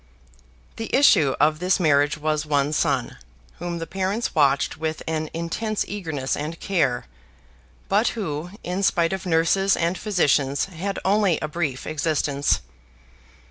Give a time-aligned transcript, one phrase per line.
[0.77, 3.17] The issue of this marriage was one son,
[3.59, 7.05] whom the parents watched with an intense eagerness and care;
[7.87, 12.61] but who, in spite of nurses and physicians, had only a brief existence.